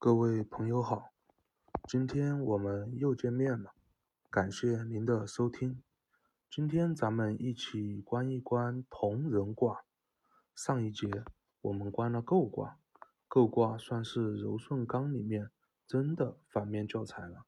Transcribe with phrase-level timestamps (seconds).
[0.00, 1.10] 各位朋友好，
[1.88, 3.72] 今天我们又见面了，
[4.30, 5.82] 感谢您的收听。
[6.48, 9.82] 今天咱们一起观一观同人卦。
[10.54, 11.24] 上一节
[11.62, 12.78] 我们观了姤卦，
[13.28, 15.50] 姤卦算是柔顺刚里面
[15.84, 17.46] 真的反面教材了。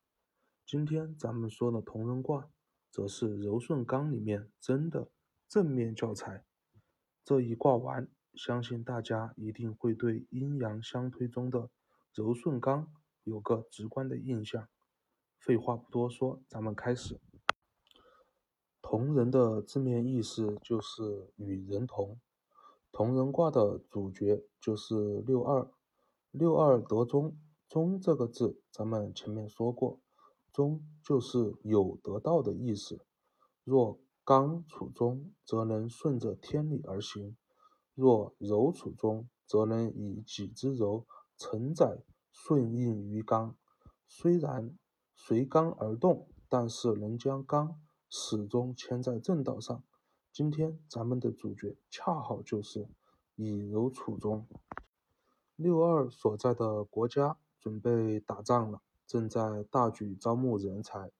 [0.67, 2.48] 今天咱们说的同人卦，
[2.91, 5.09] 则是柔顺刚里面真的
[5.48, 6.45] 正面教材。
[7.25, 11.71] 这一卦完，相信大家一定会对阴阳相推中的。
[12.12, 12.92] 柔顺刚
[13.24, 14.68] 有个直观的印象。
[15.38, 17.20] 废话不多说，咱们开始。
[18.82, 22.20] 同人的字面意思就是与人同。
[22.92, 25.70] 同人卦的主角就是六二，
[26.32, 27.38] 六二得中。
[27.68, 30.01] 中这个字，咱们前面说过，
[30.52, 33.06] 中就是有得到的意思。
[33.62, 37.37] 若刚处中，则能顺着天理而行；
[37.95, 41.06] 若柔处中，则能以己之柔。
[41.41, 43.57] 承载顺应于刚，
[44.07, 44.77] 虽然
[45.15, 49.82] 随刚而动，但是能将刚始终牵在正道上。
[50.30, 52.87] 今天咱们的主角恰好就是
[53.37, 54.47] 以柔处中。
[55.57, 61.10] 六二所在的国家准备打仗了，正在大举招募人才。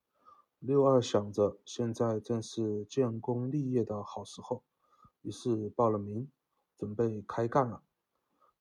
[0.59, 4.63] 六二想着现在正是建功立业的好时候，
[5.23, 6.31] 于是报了名，
[6.77, 7.83] 准备开干了。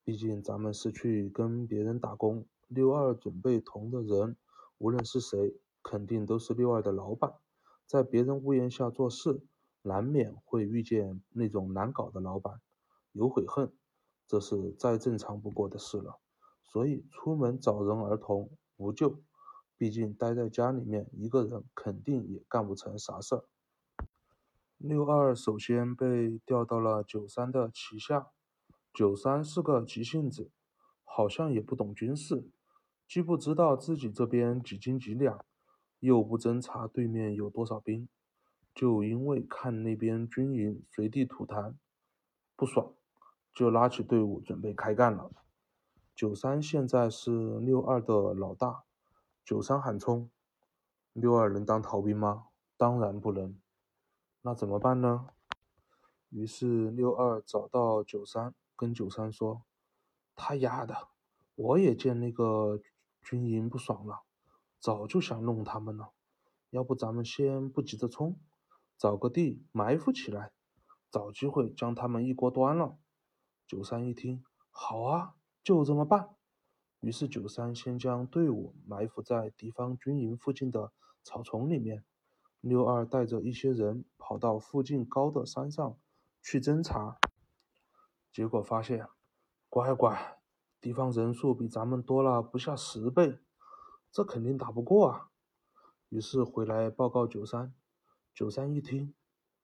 [0.09, 4.35] 毕竟咱们是去跟别人打工，六二准备同的人，
[4.79, 7.31] 无论是谁，肯定都是六二的老板。
[7.85, 9.39] 在别人屋檐下做事，
[9.83, 12.59] 难免会遇见那种难搞的老板，
[13.11, 13.71] 有悔恨，
[14.25, 16.19] 这是再正常不过的事了。
[16.65, 19.21] 所以出门找人儿同无救，
[19.77, 23.45] 毕竟待在家里面一个人，肯定也干不成啥事儿。
[24.79, 28.31] 六二首先被调到了九三的旗下。
[28.93, 30.51] 九三是个急性子，
[31.05, 32.49] 好像也不懂军事，
[33.07, 35.45] 既不知道自己这边几斤几两，
[35.99, 38.09] 又不侦查对面有多少兵，
[38.73, 41.75] 就因为看那边军营随地吐痰，
[42.55, 42.93] 不爽，
[43.53, 45.31] 就拉起队伍准备开干了。
[46.15, 48.83] 九三现在是六二的老大，
[49.45, 50.29] 九三喊冲，
[51.13, 52.47] 六二能当逃兵吗？
[52.75, 53.57] 当然不能。
[54.41, 55.29] 那怎么办呢？
[56.29, 58.53] 于是六二找到九三。
[58.79, 59.63] 跟九三说
[60.37, 61.09] ：“他丫的，
[61.55, 62.79] 我也见那个
[63.21, 64.21] 军营不爽了，
[64.79, 66.13] 早就想弄他们了。
[66.69, 68.39] 要不咱们先不急着冲，
[68.97, 70.53] 找个地埋伏起来，
[71.11, 72.97] 找机会将他们一锅端了。”
[73.67, 76.29] 九三一听，好啊，就这么办。
[77.01, 80.93] 于是九三先将队伍埋伏在敌方军营附近的
[81.25, 82.05] 草丛里面，
[82.61, 85.97] 六二带着一些人跑到附近高的山上
[86.41, 87.19] 去侦查。
[88.31, 89.07] 结果发现，
[89.69, 90.39] 乖乖，
[90.79, 93.39] 敌方人数比咱们多了不下十倍，
[94.11, 95.29] 这肯定打不过啊。
[96.09, 97.73] 于是回来报告九三，
[98.33, 99.13] 九三一听，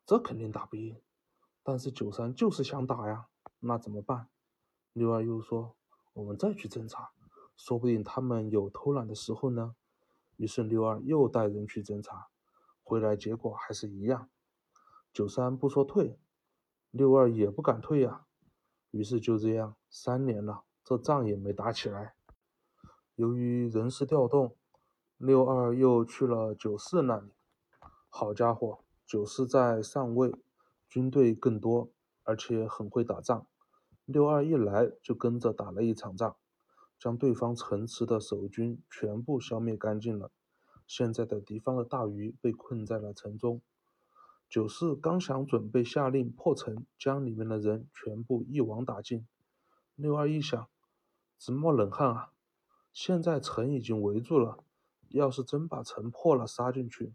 [0.05, 1.01] 这肯定打不赢。
[1.63, 3.27] 但是九三就是想打呀，
[3.59, 4.29] 那怎么办？
[4.93, 5.75] 六二又说，
[6.13, 7.11] 我们再去侦查，
[7.55, 9.75] 说不定他们有偷懒的时候呢。
[10.37, 12.27] 于是六二又带人去侦查，
[12.83, 14.29] 回来结果还是一样。
[15.13, 16.19] 九三不说退，
[16.91, 18.25] 六二也不敢退呀。
[18.95, 22.15] 于是就这样，三年了，这仗也没打起来。
[23.15, 24.55] 由于人事调动，
[25.17, 27.33] 六二又去了九四那里。
[28.07, 30.33] 好家伙，九四在上位，
[30.87, 31.91] 军队更多，
[32.23, 33.45] 而且很会打仗。
[34.05, 36.37] 六二一来就跟着打了一场仗，
[36.97, 40.31] 将对方城池的守军全部消灭干净了。
[40.87, 43.61] 现在的敌方的大鱼被困在了城中。
[44.49, 49.27] 九四刚想准备下令破城，将里面的人全部一网打尽。
[49.95, 50.69] 六二一想，
[51.37, 52.31] 直冒冷汗啊！
[52.93, 54.63] 现在城已经围住了，
[55.09, 57.13] 要是真把城破了杀进去，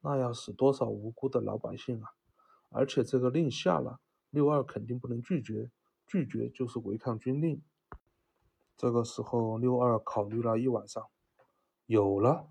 [0.00, 2.10] 那要死多少无辜的老百姓啊！
[2.68, 4.00] 而且这个令下了，
[4.30, 5.70] 六二肯定不能拒绝，
[6.06, 7.62] 拒绝就是违抗军令。
[8.76, 11.06] 这个时候，六二考虑了一晚上，
[11.86, 12.48] 有了。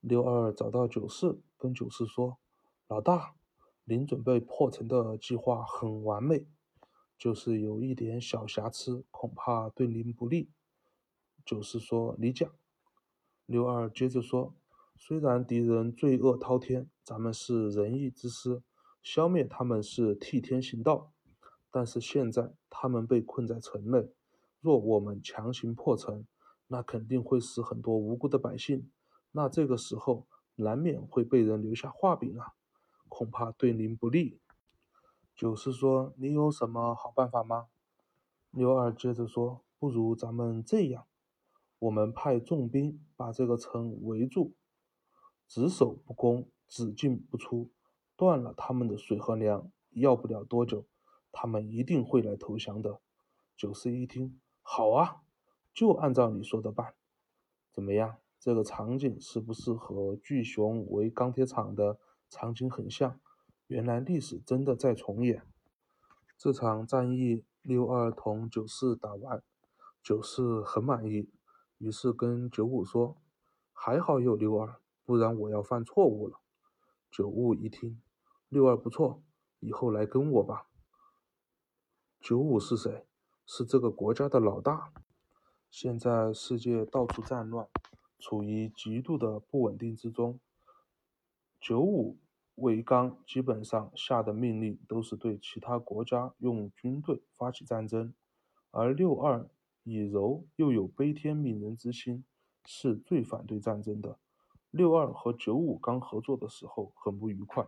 [0.00, 2.38] 六二找到九四，跟九四说
[2.88, 3.34] ：“老大。”
[3.84, 6.46] 您准备破城的计划很完美，
[7.18, 10.50] 就是有一点小瑕疵，恐怕对您不利。
[11.44, 12.48] 就是说：“你讲。”
[13.46, 14.54] 刘二接着说
[14.96, 18.62] ：“虽然敌人罪恶滔天，咱们是仁义之师，
[19.02, 21.12] 消灭他们是替天行道，
[21.68, 24.12] 但是现在他们被困在城内，
[24.60, 26.24] 若我们强行破城，
[26.68, 28.88] 那肯定会死很多无辜的百姓，
[29.32, 32.54] 那这个时候难免会被人留下画柄啊。”
[33.12, 34.40] 恐怕对您不利。
[35.36, 37.68] 九四说：“你有什么好办法吗？”
[38.50, 41.06] 六二接着说：“不如咱们这样，
[41.78, 44.54] 我们派重兵把这个城围住，
[45.46, 47.70] 只守不攻，只进不出，
[48.16, 49.70] 断了他们的水和粮。
[49.90, 50.86] 要不了多久，
[51.30, 53.02] 他们一定会来投降的。
[53.54, 55.20] 九四一听，好啊，
[55.74, 56.94] 就按照你说的办。
[57.70, 58.16] 怎么样？
[58.40, 61.98] 这个场景是不是和巨熊围钢铁厂的
[62.32, 63.20] 场景很像？
[63.66, 65.46] 原来历史真的在重演。
[66.38, 69.42] 这场战役，六二同九四打完，
[70.02, 71.28] 九四很满意。
[71.76, 73.18] 于是跟九五说
[73.74, 76.40] ：“还好有六二，不然我要犯错误了。”
[77.12, 78.00] 九五一听，
[78.48, 79.22] 六二不错，
[79.60, 80.68] 以后来跟我吧。
[82.18, 83.04] 九五是谁？
[83.44, 84.90] 是这个国家的老大。
[85.70, 87.68] 现在世界到处战乱，
[88.18, 90.40] 处于极度的不稳定之中。
[91.62, 92.18] 九五
[92.56, 98.12] 为刚基本上下的命令都是对其他国家用军队发起战争，
[98.70, 99.48] 而六二。
[99.84, 102.24] 以柔又有悲天悯人之心，
[102.64, 104.16] 是最反对战争的。
[104.70, 107.66] 六二和九五刚合作的时候很不愉快，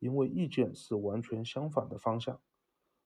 [0.00, 2.40] 因为意见是完全相反的方向，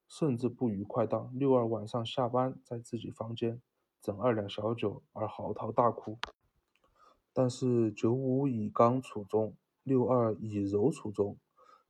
[0.09, 3.61] 甚至不愉快到六二晚上下班在自己房间
[4.01, 6.19] 整二两小酒而嚎啕大哭。
[7.35, 9.55] 但是九五以刚处中，
[9.89, 11.39] 六二以柔处中。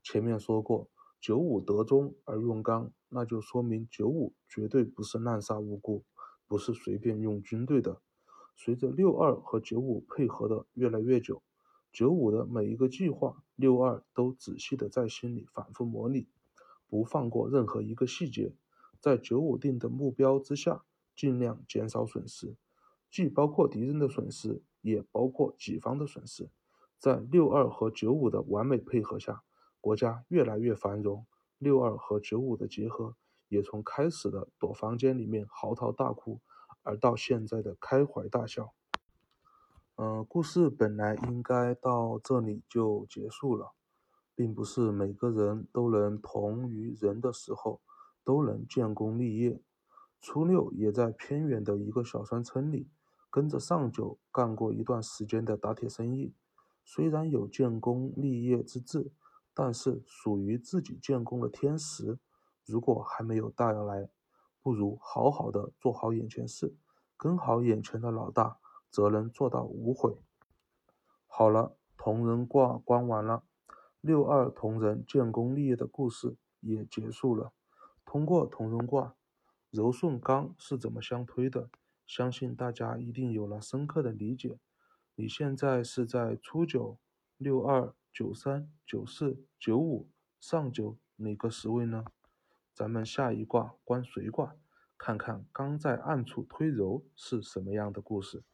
[0.02, 0.88] 前面说过，
[1.20, 6.04] 九五得中而用刚，那就说明九五绝对不是滥杀无辜。
[6.46, 8.00] 不是随便用军队的。
[8.56, 11.42] 随着六二和九五配合的越来越久，
[11.92, 16.26] 九五的每一个计划，六二都仔细的在心里反复模拟，
[16.88, 18.54] 不放过任何一个细节，
[18.98, 22.56] 在九五定的目标之下，尽量减少损失，
[23.10, 26.48] 既包括敌人的损失，也包括己方的损失。
[26.98, 29.42] 在六二和九五的完美配合下，
[29.80, 31.26] 国家越来越繁荣。
[31.58, 33.16] 六二和九五的结合。
[33.50, 36.38] 也从开始的躲房间里面嚎啕大哭，
[36.82, 38.74] 而到现在的开怀大笑。
[39.96, 43.72] 嗯，故事本来应该到这里就结束了，
[44.34, 47.80] 并不是每个人都能同于人的时候
[48.22, 49.62] 都能建功立业。
[50.20, 52.90] 初六也在偏远的一个小山村里，
[53.30, 56.34] 跟着上九干过一段时间的打铁生意。
[56.90, 59.12] 虽然有建功立业之志，
[59.52, 62.18] 但是属于自己建功的天时。
[62.64, 64.08] 如果还没有到来，
[64.62, 66.74] 不如好好的做好眼前事，
[67.18, 68.58] 跟好眼前的老大，
[68.90, 70.16] 则能做到无悔。
[71.26, 73.44] 好了，同人卦观完了，
[74.00, 77.52] 六二同人建功立业的故事也结束了。
[78.06, 79.14] 通过同人卦，
[79.68, 81.68] 柔顺刚是怎么相推的？
[82.06, 84.58] 相信大家一定有了深刻的理解。
[85.20, 86.96] 你现在是在初九、
[87.38, 92.04] 六二、九三、九四、九五、上九哪个十位呢？
[92.72, 94.54] 咱们下一卦观随卦，
[94.96, 98.44] 看看刚在暗处推柔是什么样的故事。